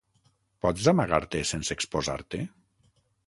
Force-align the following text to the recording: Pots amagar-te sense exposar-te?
Pots 0.65 0.87
amagar-te 0.91 1.43
sense 1.51 1.77
exposar-te? 1.79 2.39